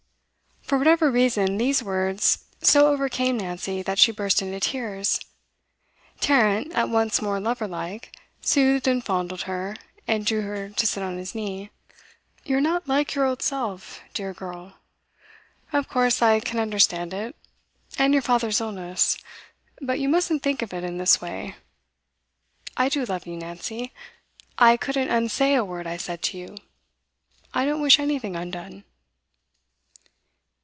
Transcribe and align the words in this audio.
For 0.61 0.77
whatever 0.77 1.11
reason, 1.11 1.57
these 1.57 1.83
words 1.83 2.45
so 2.61 2.87
overcame 2.93 3.39
Nancy 3.39 3.81
that 3.81 3.99
she 3.99 4.13
burst 4.13 4.41
into 4.41 4.57
tears. 4.61 5.19
Tarrant, 6.21 6.71
at 6.71 6.87
once 6.87 7.21
more 7.21 7.41
lover 7.41 7.67
like, 7.67 8.15
soothed 8.39 8.87
and 8.87 9.03
fondled 9.03 9.41
her, 9.41 9.75
and 10.07 10.25
drew 10.25 10.43
her 10.43 10.69
to 10.69 10.87
sit 10.87 11.03
on 11.03 11.17
his 11.17 11.35
knee. 11.35 11.71
'You're 12.45 12.61
not 12.61 12.87
like 12.87 13.13
your 13.15 13.25
old 13.25 13.41
self, 13.41 13.99
dear 14.13 14.33
girl. 14.33 14.75
Of 15.73 15.89
course, 15.89 16.21
I 16.21 16.39
can 16.39 16.57
understand 16.57 17.13
it. 17.13 17.35
And 17.99 18.13
your 18.13 18.23
father's 18.23 18.61
illness. 18.61 19.17
But 19.81 19.99
you 19.99 20.07
mustn't 20.07 20.41
think 20.41 20.61
of 20.61 20.71
it 20.73 20.85
in 20.85 20.99
this 20.99 21.19
way. 21.19 21.57
I 22.77 22.87
do 22.87 23.03
love 23.03 23.27
you, 23.27 23.35
Nancy. 23.35 23.91
I 24.57 24.77
couldn't 24.77 25.09
unsay 25.09 25.53
a 25.53 25.65
word 25.65 25.85
I 25.85 25.97
said 25.97 26.21
to 26.21 26.37
you 26.37 26.55
I 27.53 27.65
don't 27.65 27.81
wish 27.81 27.99
anything 27.99 28.37
undone. 28.37 28.85